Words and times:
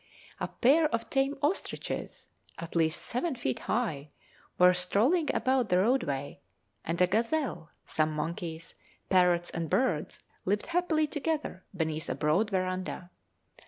A 0.39 0.47
pair 0.47 0.87
of 0.87 1.11
tame 1.11 1.37
ostriches, 1.43 2.29
at 2.57 2.75
least 2.75 3.03
seven 3.05 3.35
feet 3.35 3.59
high, 3.59 4.09
were 4.57 4.73
strolling 4.73 5.29
about 5.31 5.69
the 5.69 5.77
roadway, 5.77 6.39
and 6.83 6.99
a 7.03 7.05
gazelle, 7.05 7.69
some 7.85 8.11
monkeys, 8.13 8.73
parrots, 9.09 9.51
and 9.51 9.69
birds 9.69 10.23
lived 10.43 10.65
happily 10.65 11.05
together 11.05 11.65
beneath 11.75 12.09
a 12.09 12.15
broad 12.15 12.49
verandah. 12.49 13.11